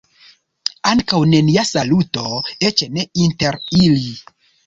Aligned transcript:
Ankaŭ 0.91 1.19
nenia 1.33 1.65
saluto, 1.71 2.23
eĉ 2.69 2.83
ne 2.97 3.05
inter 3.27 3.61
ili. 3.83 4.09